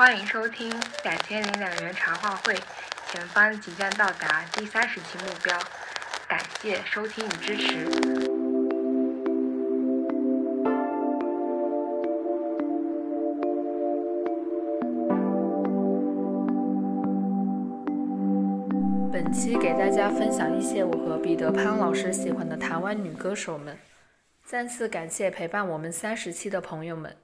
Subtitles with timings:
[0.00, 0.70] 欢迎收听
[1.04, 2.54] 两千零两元茶话会
[3.12, 5.54] 前方即将到达第三十期目标
[6.26, 7.84] 感谢收听与支持。
[19.12, 23.76] 本期给大家分享一些我和彼得潘老师喜欢的台湾女歌手们。
[24.46, 27.14] 再次感谢陪伴我们三十期的朋友们。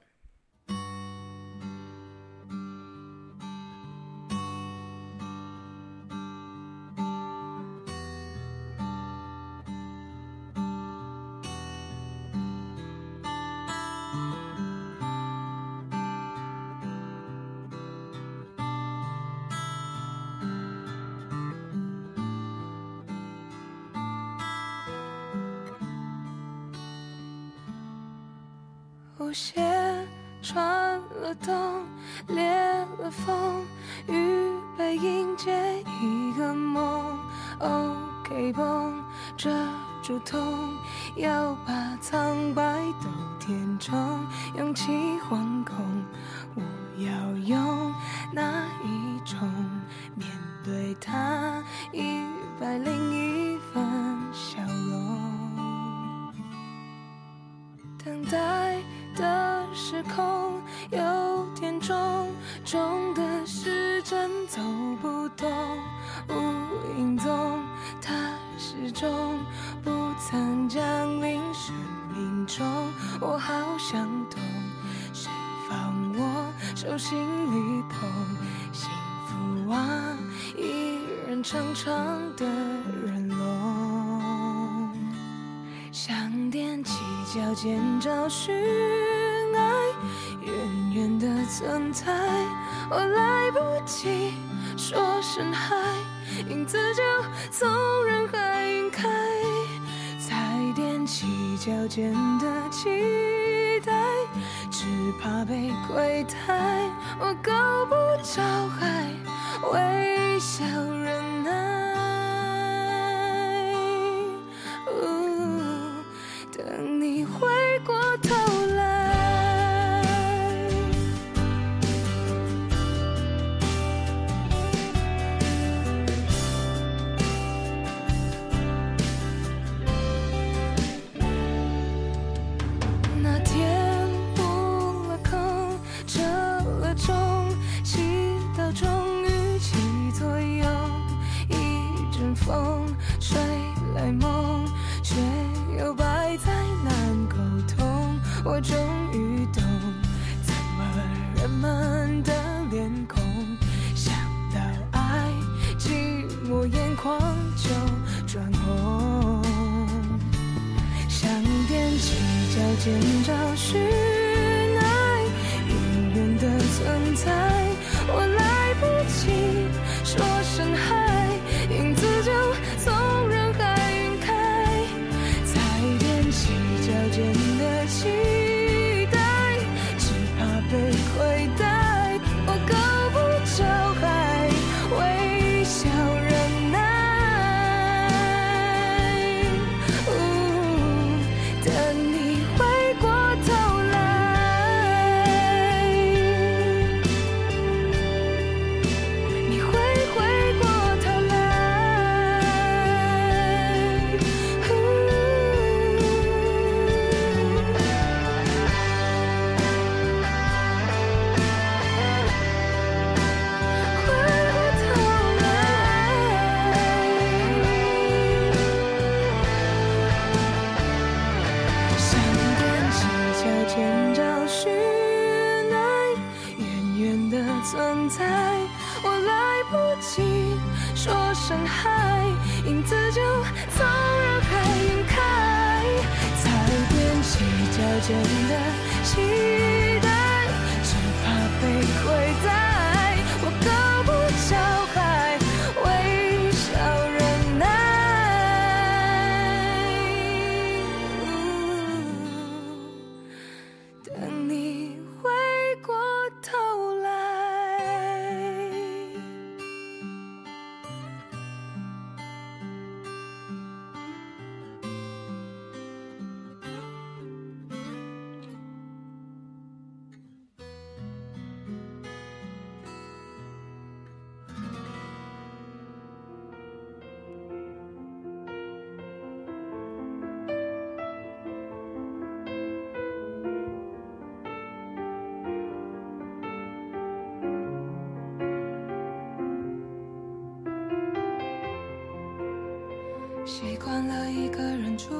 [294.17, 295.13] 习惯了一个人住，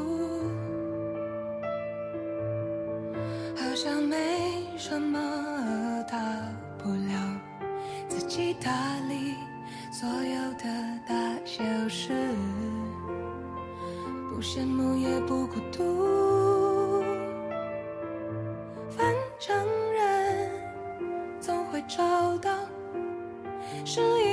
[3.56, 4.18] 好像没
[4.76, 5.20] 什么
[6.10, 6.18] 大
[6.78, 7.40] 不了，
[8.08, 8.72] 自己打
[9.08, 9.36] 理
[9.92, 10.66] 所有的
[11.08, 11.14] 大
[11.46, 12.12] 小事，
[14.30, 17.04] 不羡慕也不孤独，
[18.90, 19.56] 反正
[19.94, 20.50] 人
[21.40, 22.52] 总会找到
[23.86, 24.27] 适应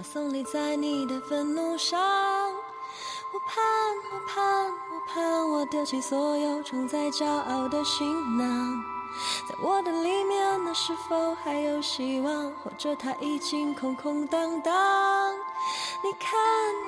[0.00, 2.00] 我耸立在你的愤怒上。
[2.00, 3.62] 我盼，
[4.10, 8.82] 我盼，我盼，我丢弃所有装载骄傲的行囊。
[9.46, 12.50] 在我的里面，那是否还有希望？
[12.64, 15.34] 或者它已经空空荡荡？
[16.02, 16.30] 你看，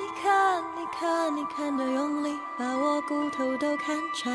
[0.00, 4.34] 你看，你看，你看的用力，把我骨头都看穿。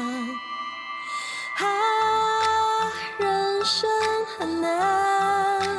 [1.58, 3.90] 啊，人生
[4.38, 5.77] 很难，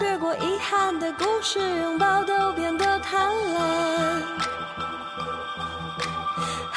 [0.00, 3.60] 越过遗憾的故事，拥抱都变得贪婪。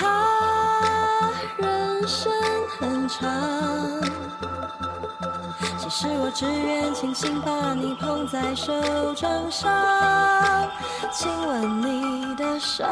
[0.05, 2.31] 啊，人生
[2.77, 3.29] 很长，
[5.77, 8.73] 其实我只愿轻轻把你捧在手
[9.13, 9.69] 掌上，
[11.11, 12.89] 亲吻你的伤。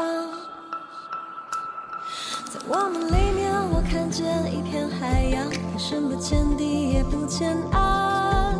[2.50, 8.54] 在我们里面，我看见一片海洋，它深不见底，也不见岸。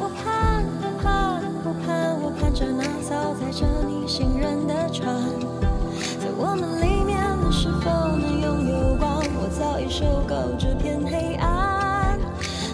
[0.00, 0.57] 我怕，
[2.48, 5.14] 看，着那艘载着你信任的船。
[6.18, 9.22] 在我们里面，那是否能拥有光？
[9.38, 12.18] 我早已受够这片黑暗。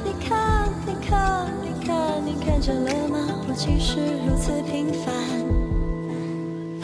[0.04, 3.18] 你看，你看，你看，你看见了吗？
[3.48, 5.12] 我其实如此平凡。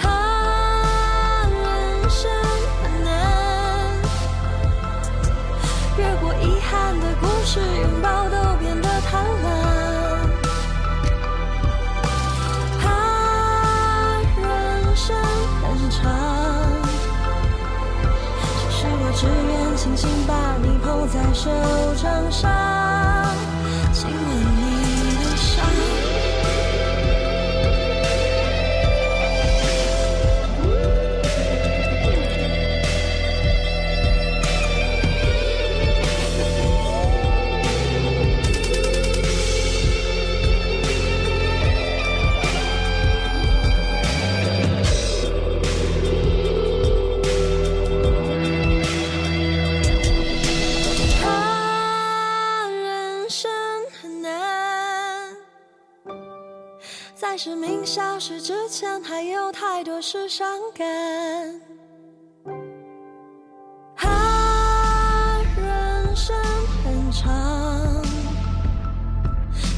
[0.04, 2.28] 啊，人生
[2.82, 3.14] 很难，
[5.96, 9.59] 越过遗憾的故事，拥抱都变得贪婪。
[19.20, 21.50] 只愿轻轻把你捧在手
[22.02, 22.50] 掌上，
[57.20, 60.88] 在生命消失之前，还有太多事伤感。
[63.96, 66.34] 啊，人生
[66.82, 68.02] 很长，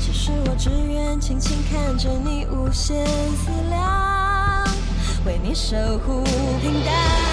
[0.00, 4.64] 其实我只愿轻轻看着你无限思量，
[5.26, 6.22] 为你守护
[6.60, 7.31] 平淡。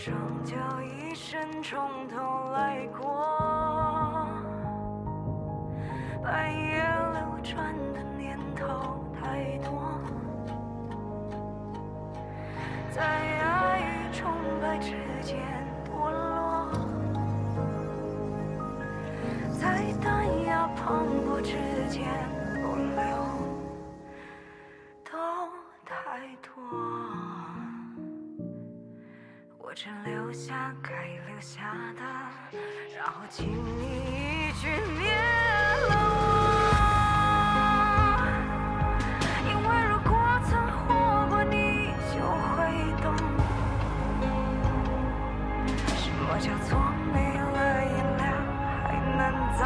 [0.00, 0.14] 双
[0.44, 2.16] 脚一伸，从头
[2.52, 3.26] 来过。
[6.22, 10.00] 半夜流转的念头太多，
[12.92, 14.30] 在爱与崇
[14.62, 15.36] 拜之间
[15.84, 16.70] 堕落，
[19.60, 21.58] 在弹压磅礴之
[21.90, 22.06] 间
[22.54, 23.02] 逗留。
[25.10, 25.18] 都
[25.84, 25.90] 太
[26.40, 26.54] 多
[29.68, 30.90] 我只留下该
[31.26, 31.60] 留下
[31.94, 32.00] 的，
[32.96, 34.66] 然后请你一句
[34.98, 36.24] 灭了我。
[39.44, 40.10] 因为如果
[40.48, 42.16] 曾活过，你就
[42.56, 42.56] 会
[43.02, 43.12] 懂，
[45.98, 46.80] 什么叫做
[47.12, 48.24] 没了颜料
[48.86, 49.20] 还能
[49.58, 49.60] 躁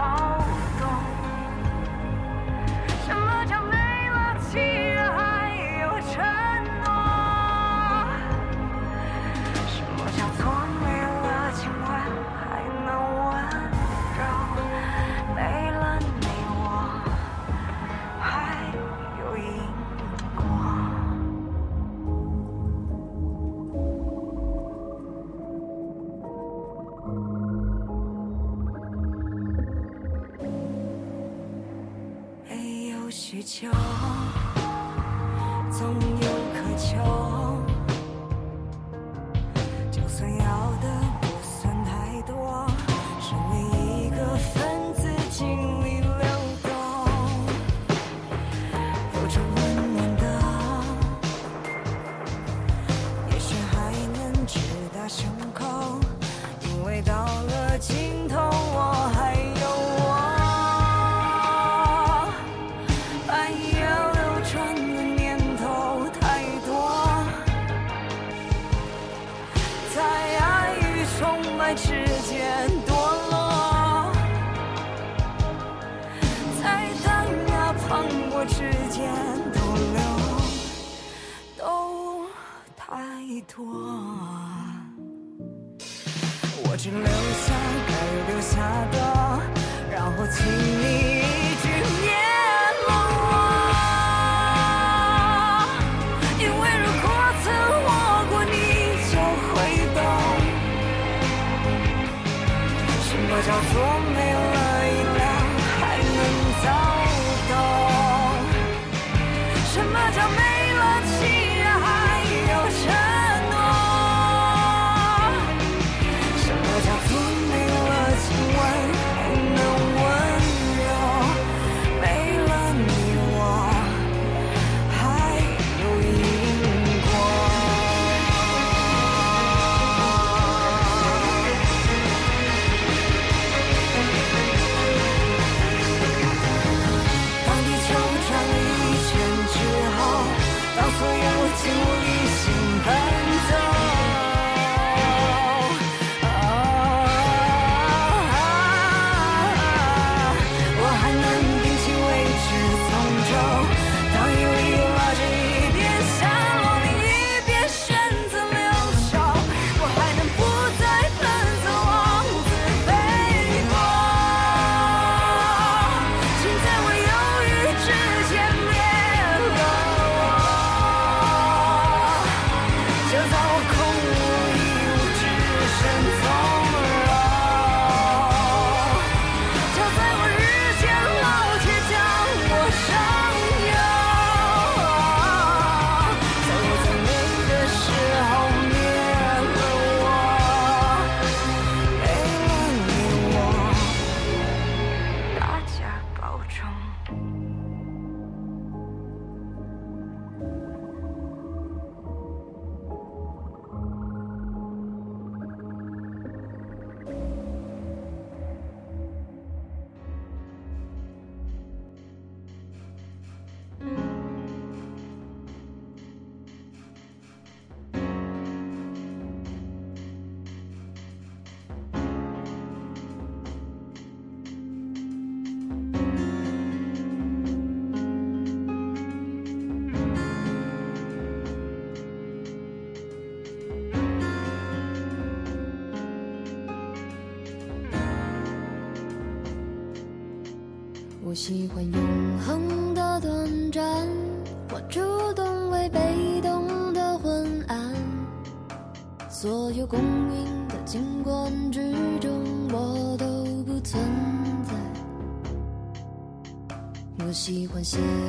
[257.93, 258.22] see.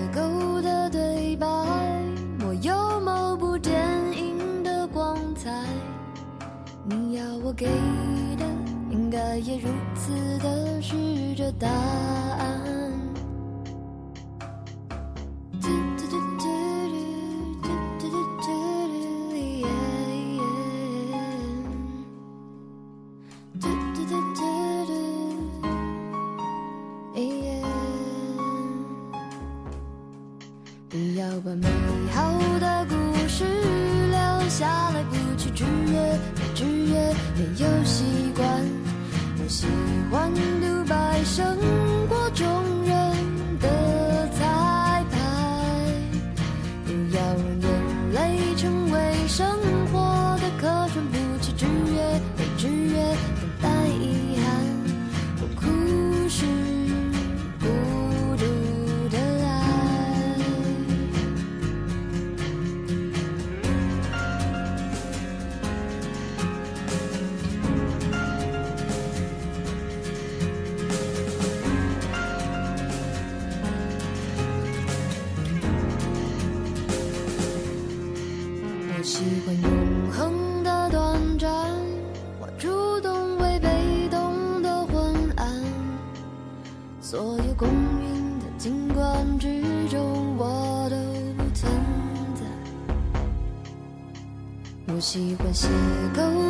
[95.14, 95.68] 习惯写
[96.16, 96.43] 够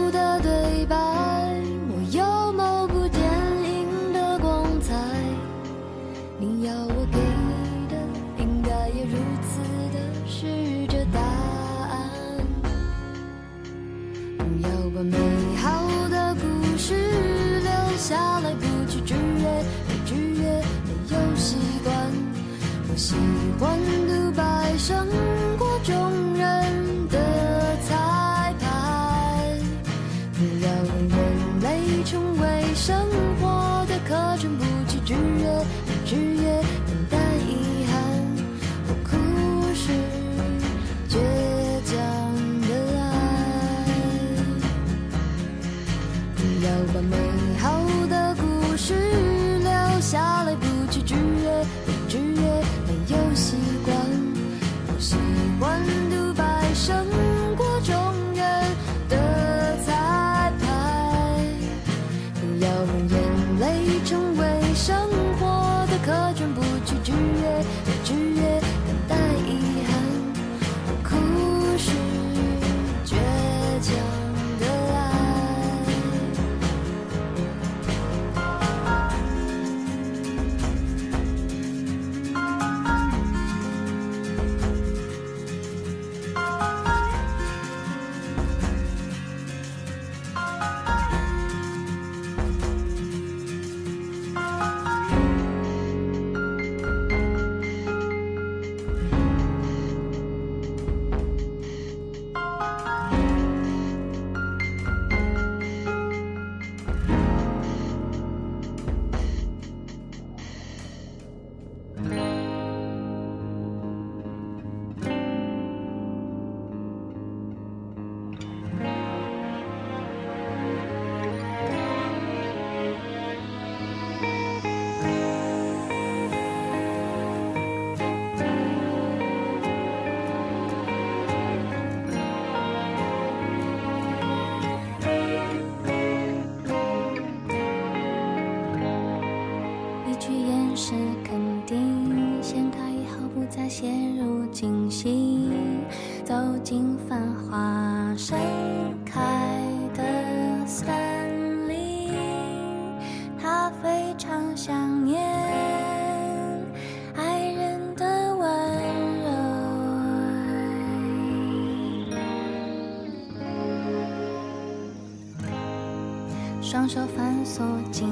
[166.73, 168.09] 双手反锁紧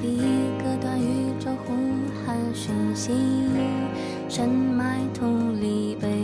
[0.00, 0.20] 闭
[0.62, 1.74] 隔断宇宙呼
[2.24, 3.10] 喊讯息
[4.28, 5.26] 深埋土
[5.60, 6.23] 里被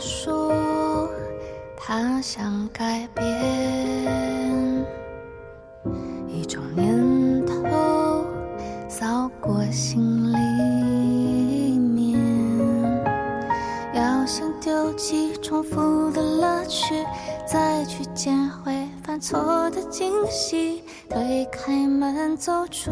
[0.00, 1.06] 说
[1.76, 4.86] 他想改变
[6.26, 8.24] 一种念头
[8.88, 12.18] 扫过心里面
[13.92, 17.04] 要先丢弃重复的乐趣
[17.46, 22.90] 再去捡回犯错的惊喜推开门走出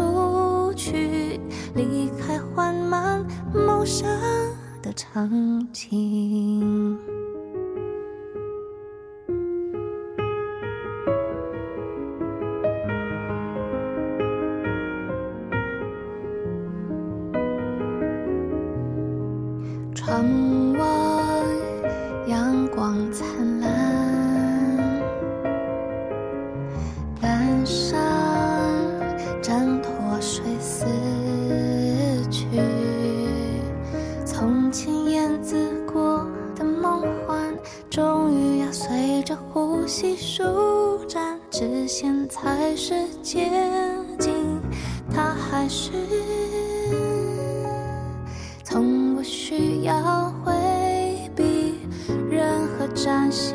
[53.09, 53.55] 伤心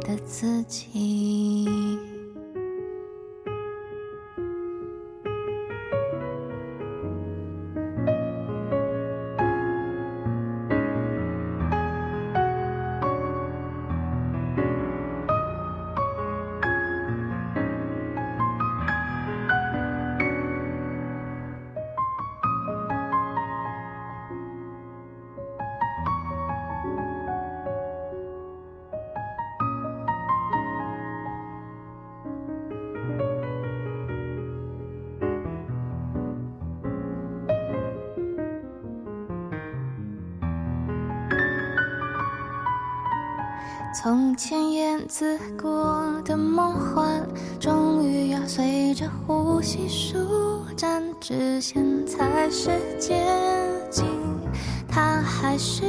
[0.00, 1.09] 的自己。
[44.02, 47.22] 从前燕子过的梦幻
[47.60, 53.22] 终于要随着呼吸舒展直线才是捷
[53.90, 54.06] 径
[54.88, 55.82] 它还是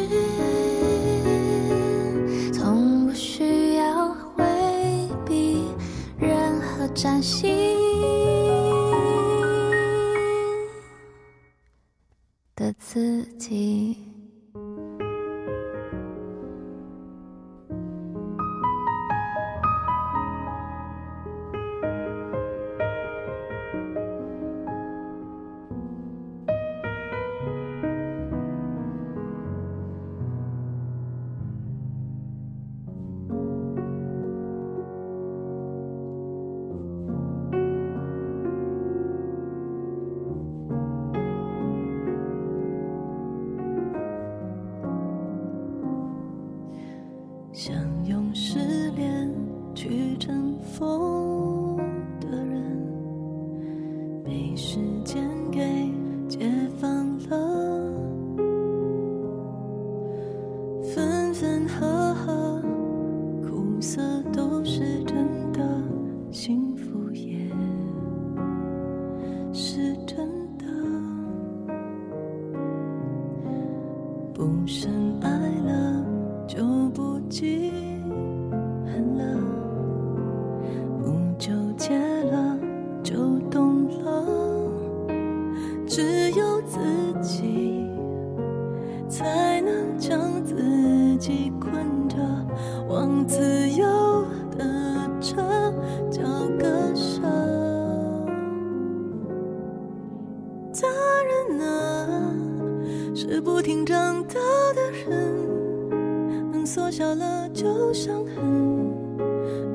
[103.91, 104.35] 长大
[104.73, 108.89] 的人能缩小了旧伤痕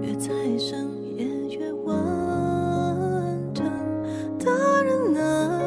[0.01, 1.95] 越再生也越完
[3.53, 3.67] 整
[4.39, 4.51] 大
[4.83, 5.61] 人啊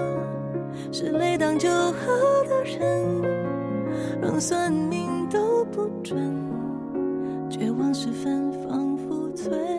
[0.91, 3.21] 是泪当酒喝的人
[4.19, 6.17] 让算命都不准
[7.51, 9.78] 绝望时分仿佛脆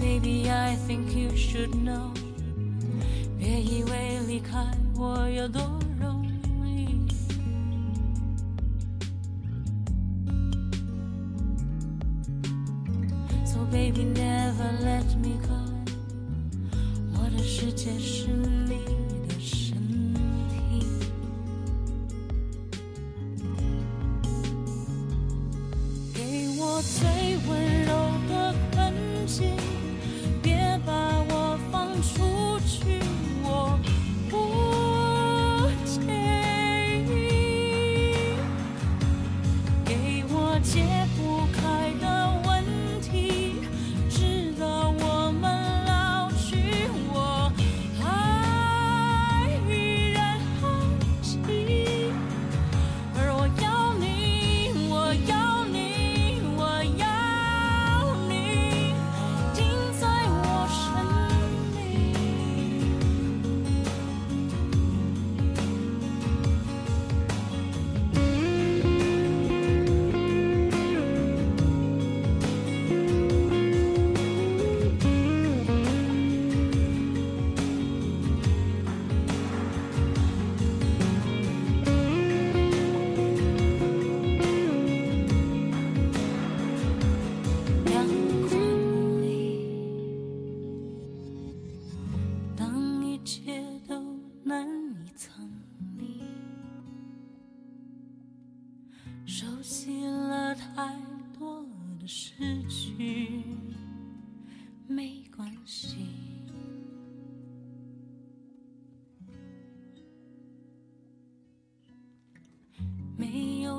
[0.00, 2.10] Baby, I think you should know，
[3.38, 5.60] 别以为离开我有多。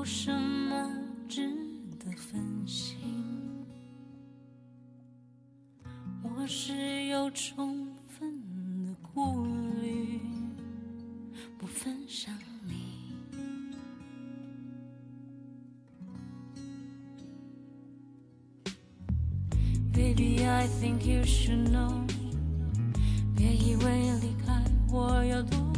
[0.04, 0.90] 什么
[1.28, 1.48] 值
[1.98, 2.96] 得分心？
[6.22, 8.40] 我是有充分
[8.84, 9.44] 的顾
[9.80, 10.20] 虑，
[11.56, 12.34] 不分享
[12.64, 13.14] 你。
[19.92, 22.06] Baby, I think you should know，
[23.36, 25.71] 别以为离开我有多。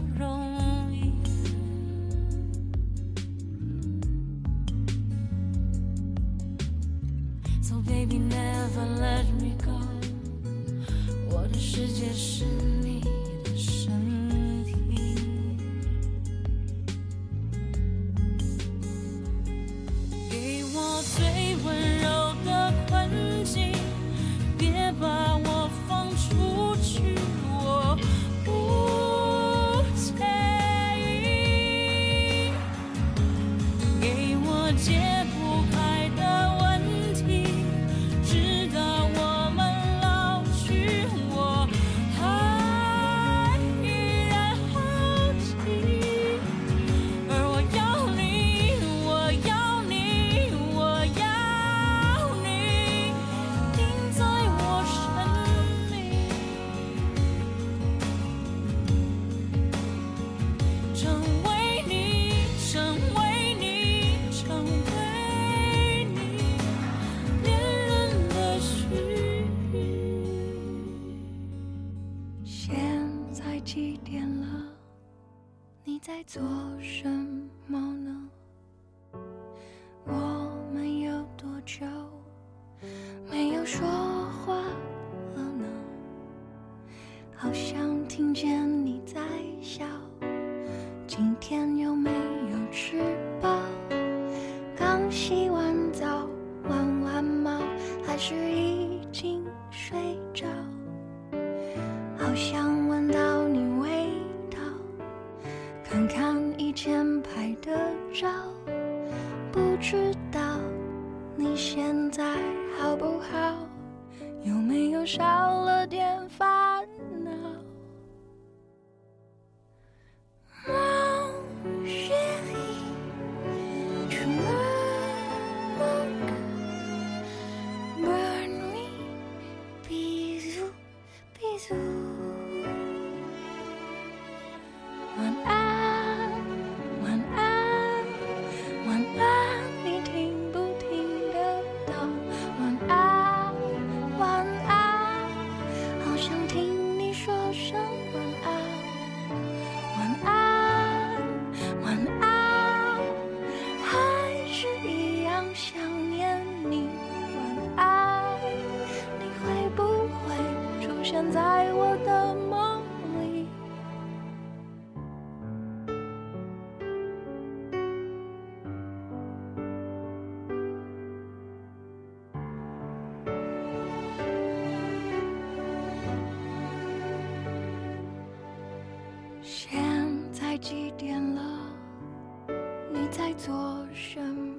[183.36, 184.53] 做什么？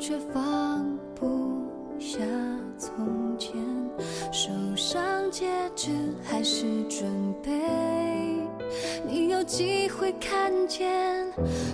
[0.00, 2.18] 却放不下
[2.78, 3.52] 从前。
[4.32, 5.46] 手上戒
[5.76, 5.90] 指
[6.24, 7.50] 还是准备
[9.06, 11.30] 你有机会看见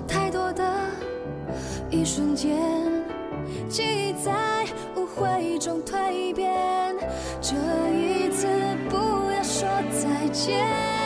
[0.09, 0.91] 太多的
[1.89, 2.59] 一瞬间
[3.69, 4.65] 记忆在
[4.97, 6.97] 无悔中蜕变。
[7.41, 7.55] 这
[7.95, 8.49] 一次
[8.91, 8.97] 不
[9.31, 11.06] 要说再见。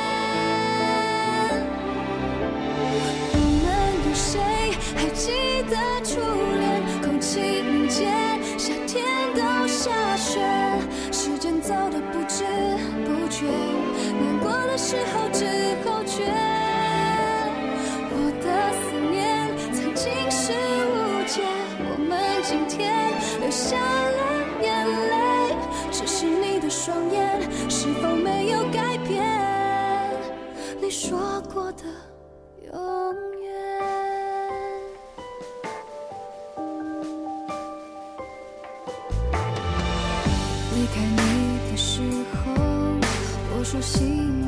[14.90, 15.44] 是后知
[15.84, 16.26] 后觉，
[18.10, 21.46] 我的思念曾经是误解。
[21.78, 24.20] 我们今天流下了
[24.60, 24.66] 眼
[25.08, 25.54] 泪，
[25.92, 29.22] 只是你的双眼是否没有改变？
[30.80, 31.84] 你说过的
[32.64, 33.48] 永远，
[40.74, 42.02] 离开你的时
[42.34, 42.50] 候，
[43.56, 44.39] 我说心。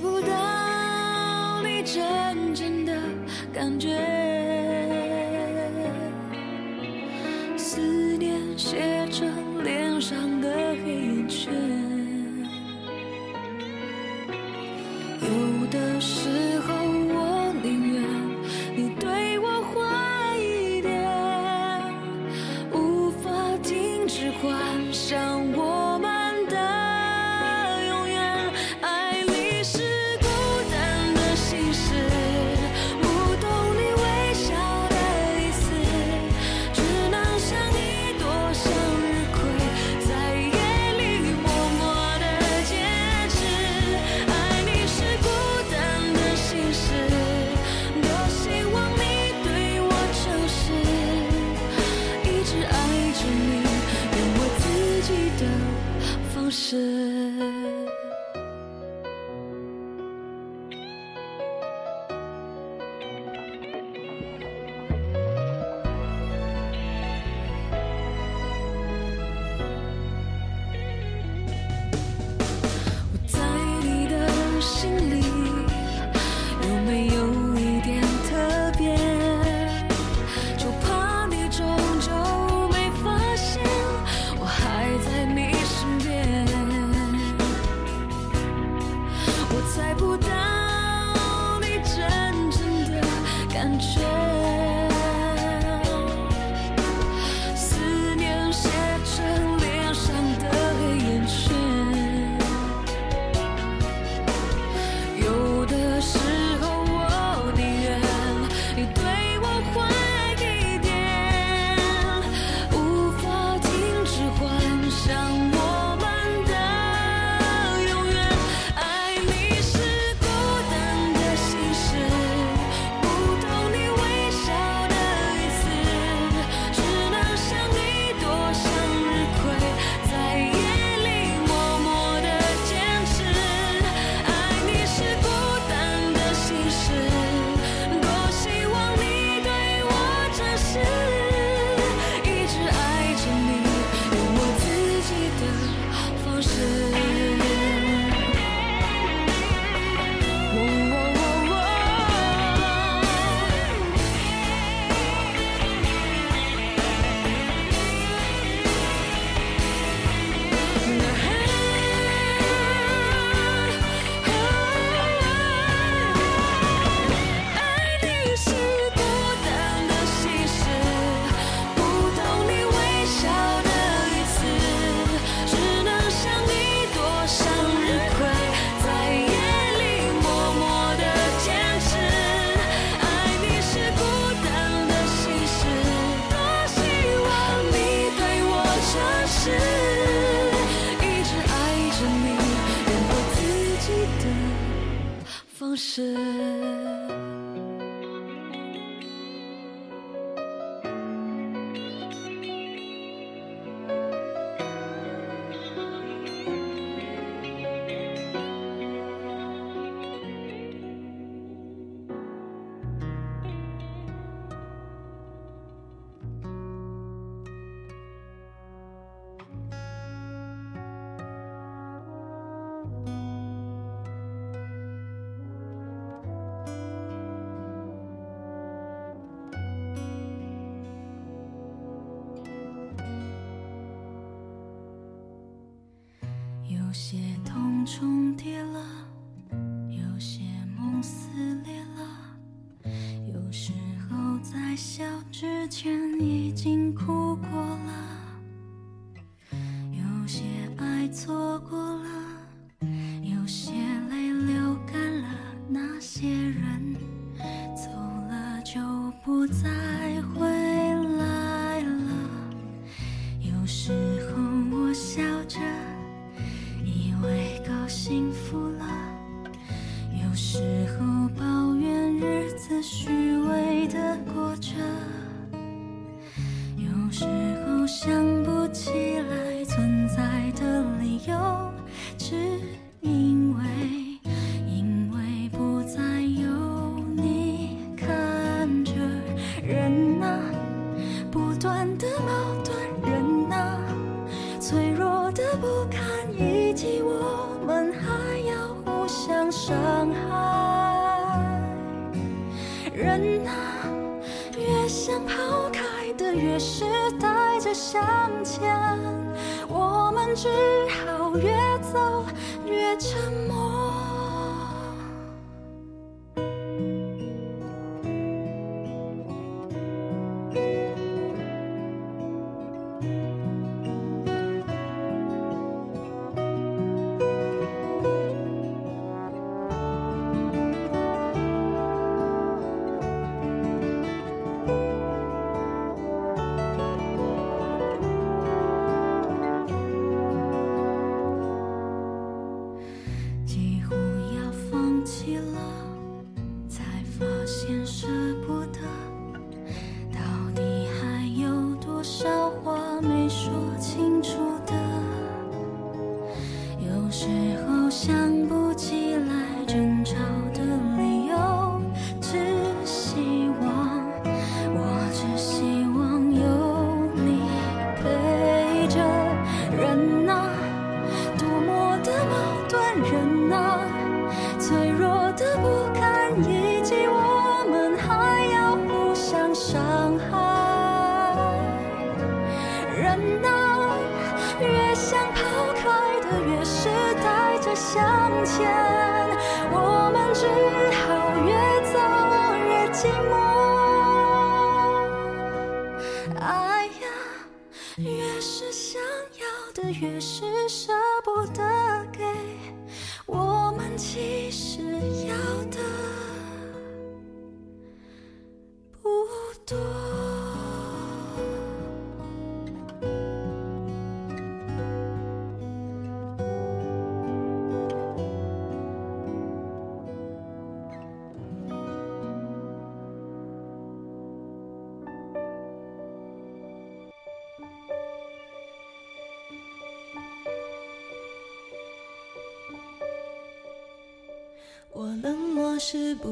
[0.00, 2.92] 不到你真正的
[3.52, 4.17] 感觉。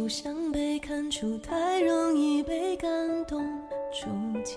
[0.07, 2.89] 不想被看出，太容易被感
[3.27, 3.45] 动
[3.93, 4.09] 触
[4.45, 4.57] 及。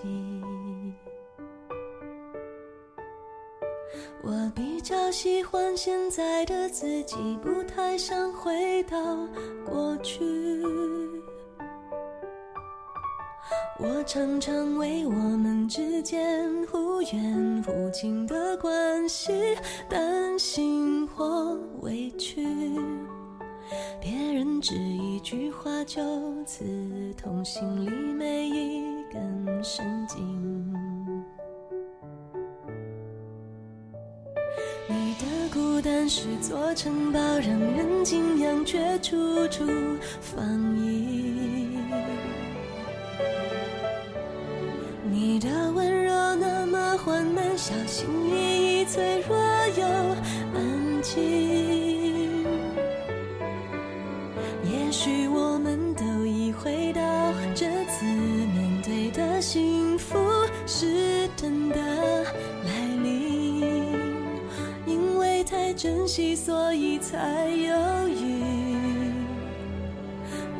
[4.22, 8.96] 我比较喜欢现在的自己，不太想回到
[9.68, 10.24] 过去。
[13.80, 19.32] 我常常为我们之间忽远忽近的关系
[19.88, 22.46] 担心或委屈。
[24.00, 26.02] 别人只一句话就
[26.44, 26.64] 刺
[27.16, 30.18] 痛心里每一根神经。
[34.88, 39.64] 你的孤单是座城堡，让人敬仰，却处处
[40.20, 41.78] 防御。
[45.12, 49.36] 你的温柔那么缓慢，小心翼翼，脆弱
[49.76, 49.86] 又
[50.54, 51.79] 安静。
[55.02, 57.00] 许我们都已回到
[57.54, 60.18] 这次面对的幸福
[60.66, 62.70] 是真的来
[63.02, 63.62] 临，
[64.84, 68.42] 因为太珍惜，所以才犹豫，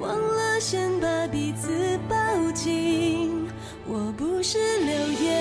[0.01, 1.69] 忘了先把彼此
[2.09, 2.17] 抱
[2.53, 3.47] 紧。
[3.87, 5.40] 我不是流言，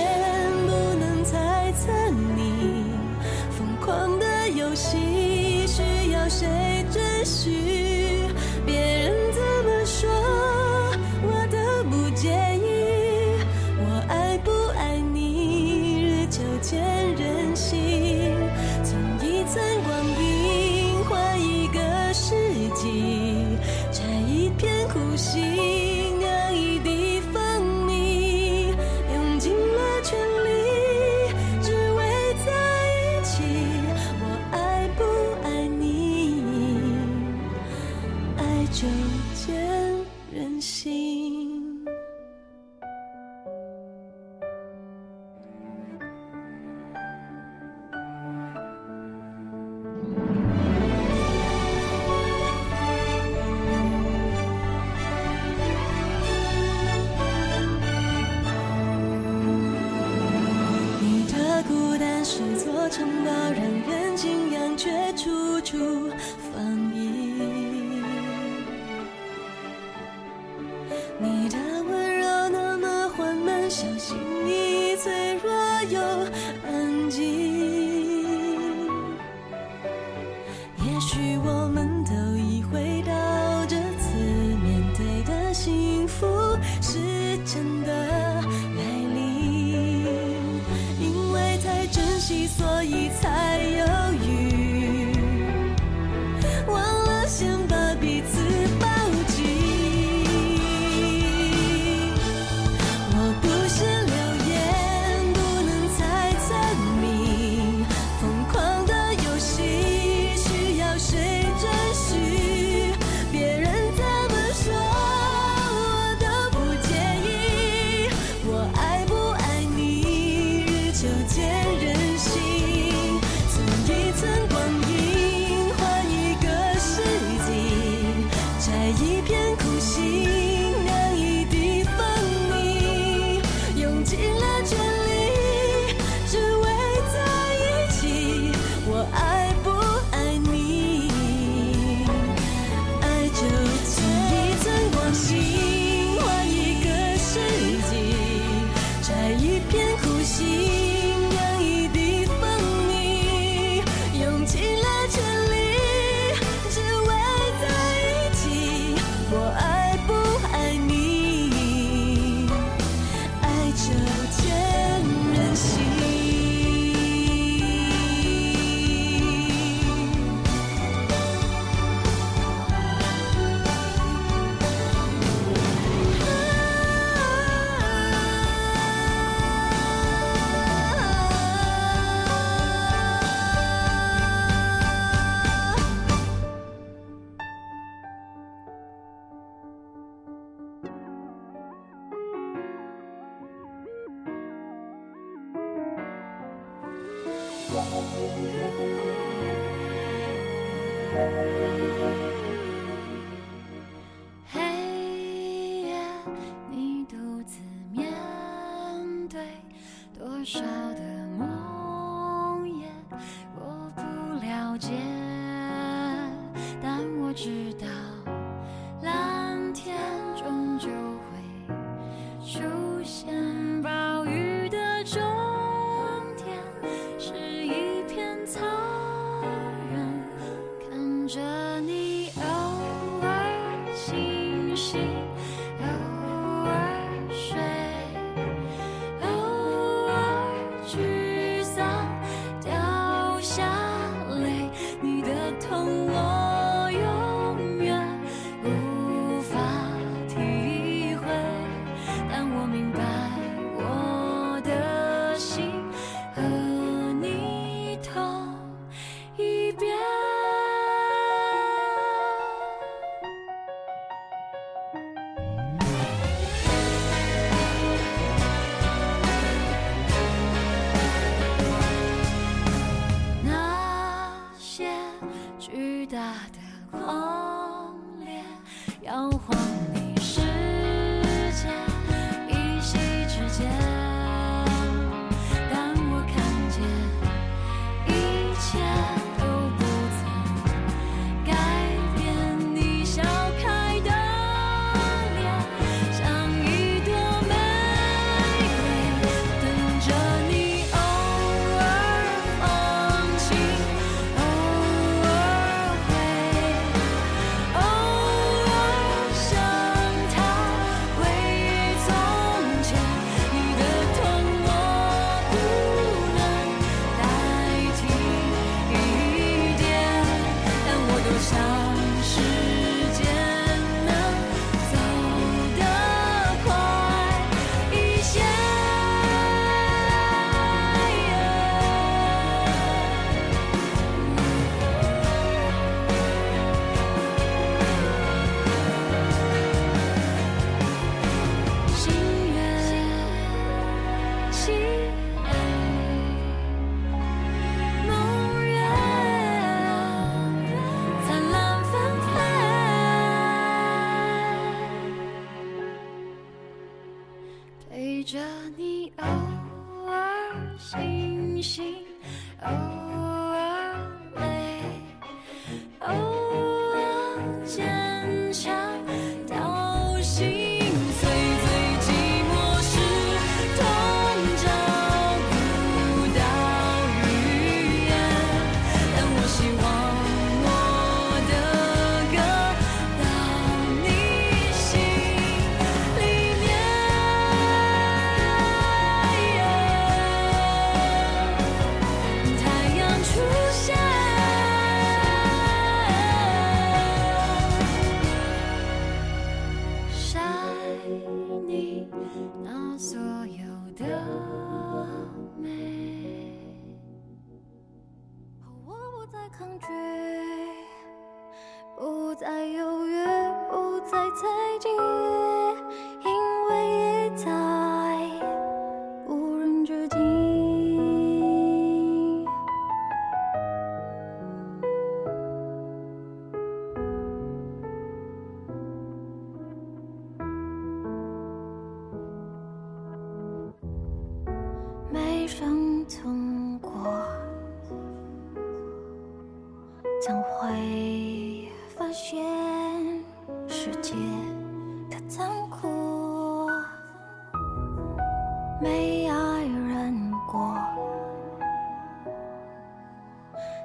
[448.82, 450.74] 没爱人过，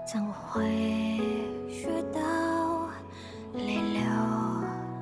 [0.07, 0.63] 怎会
[1.69, 2.21] 学到
[3.55, 4.03] 泪流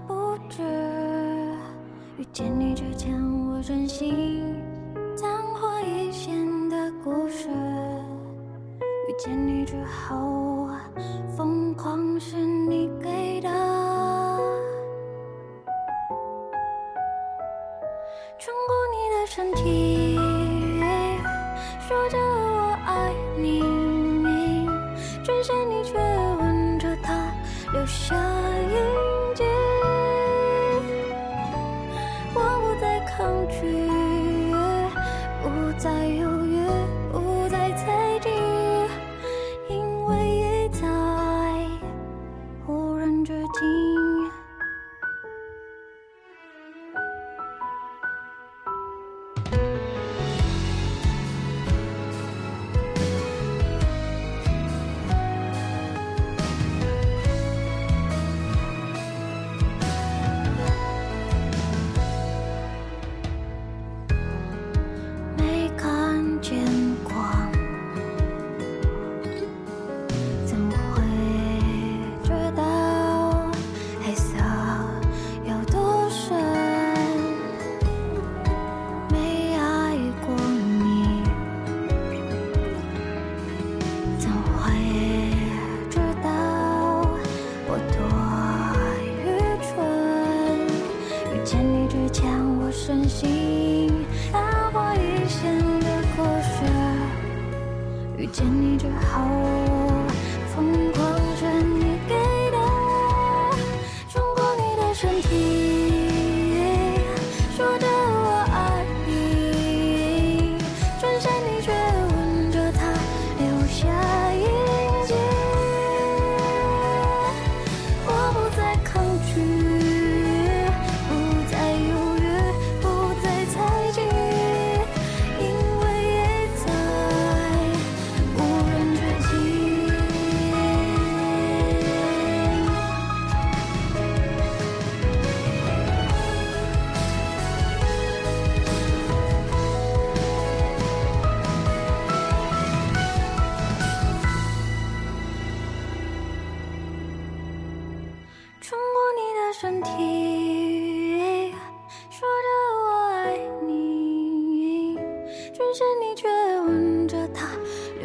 [0.06, 0.62] 不止？
[2.16, 3.12] 遇见你之前，
[3.50, 4.42] 我真心
[5.14, 6.34] 昙花一现
[6.70, 7.50] 的故事；
[8.80, 10.70] 遇见你之后，
[11.36, 12.81] 疯狂是你。
[19.42, 19.91] 身体。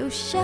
[0.07, 0.39] 留下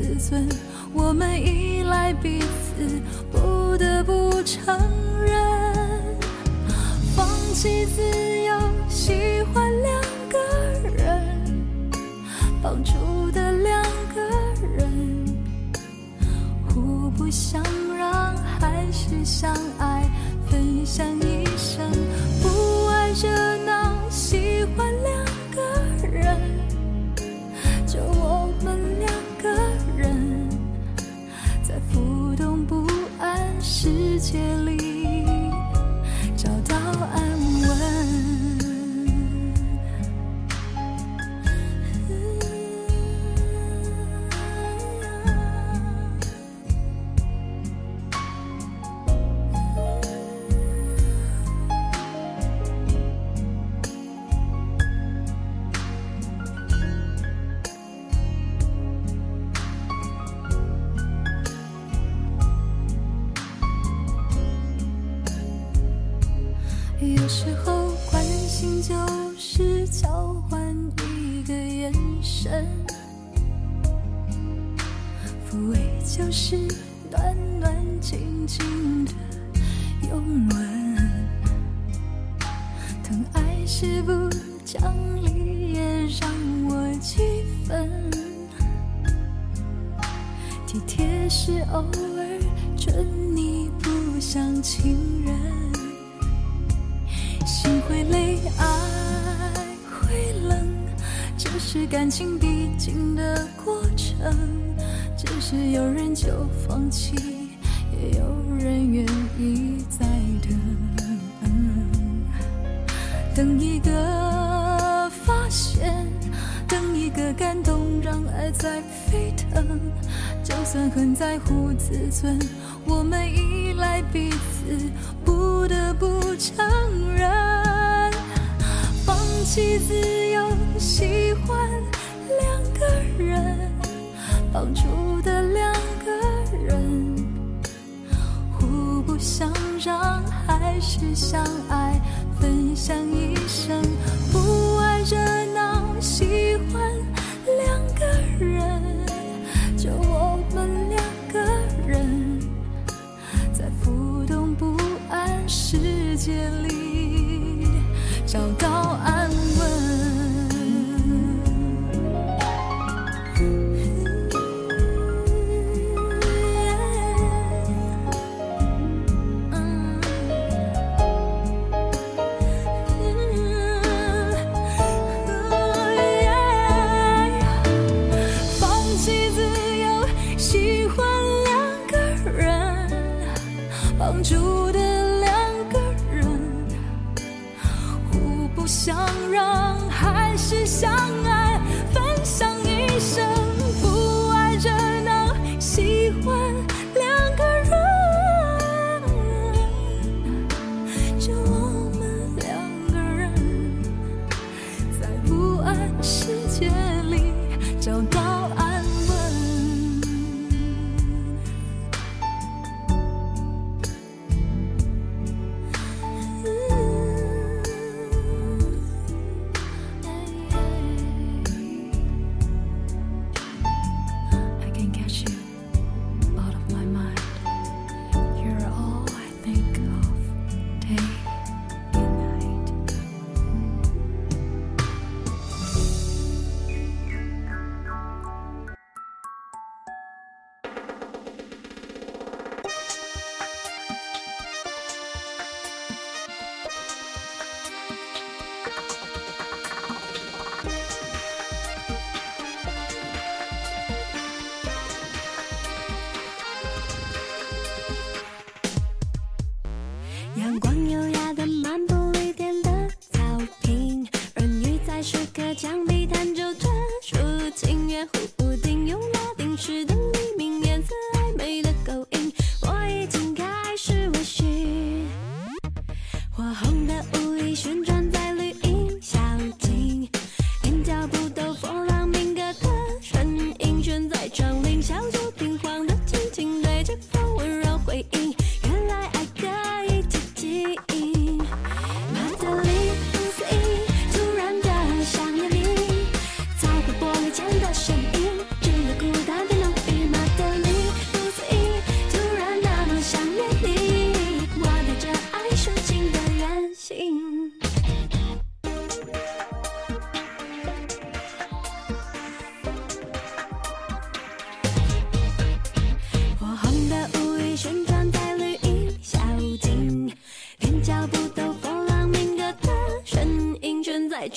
[0.00, 0.59] 自尊。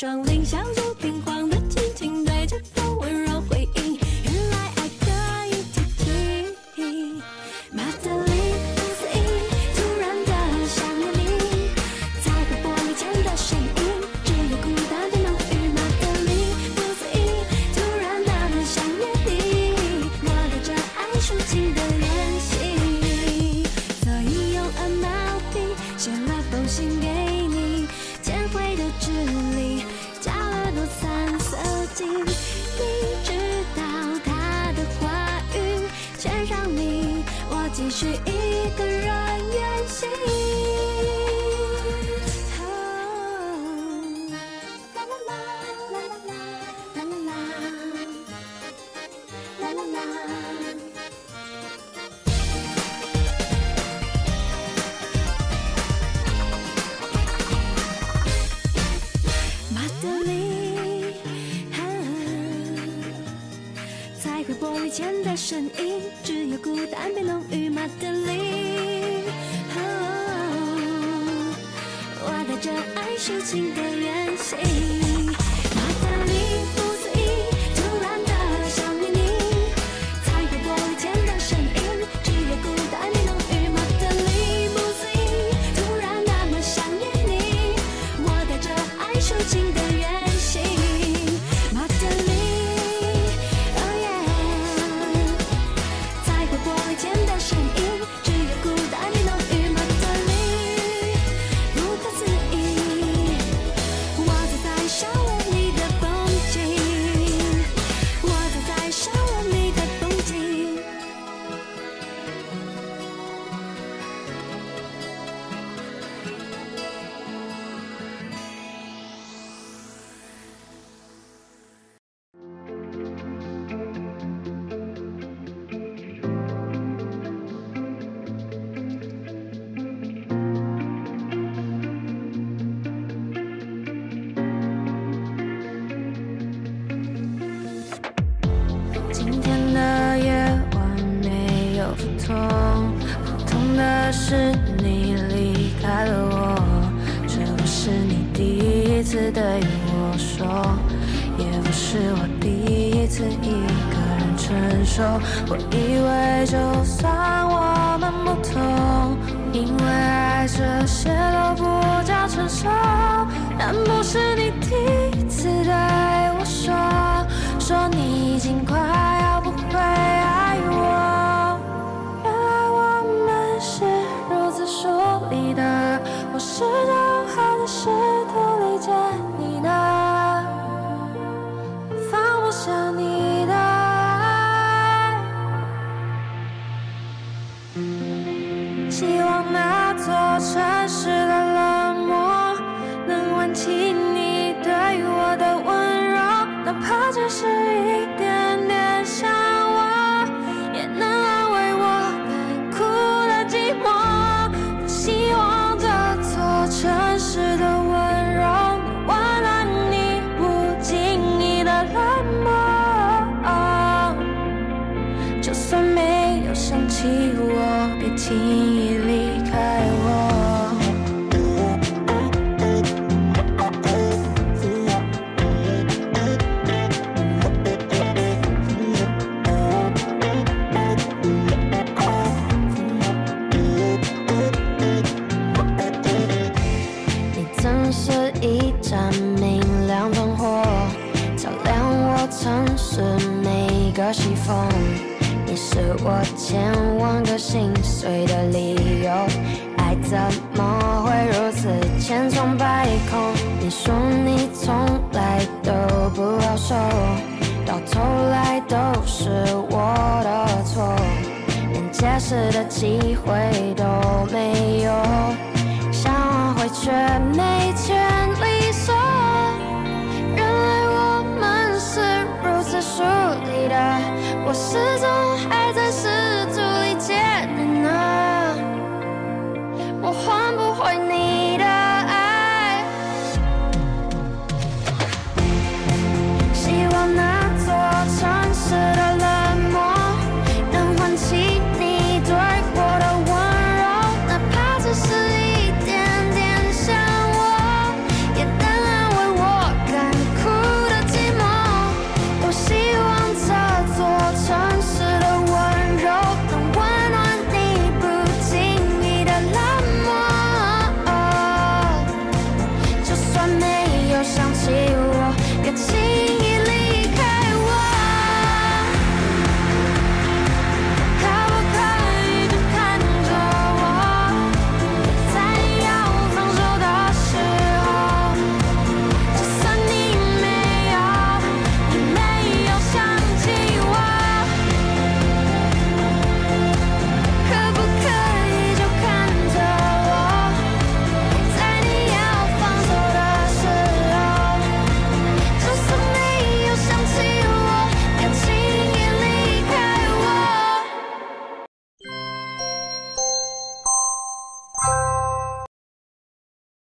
[0.04, 0.33] 张力。
[37.94, 38.33] 是一。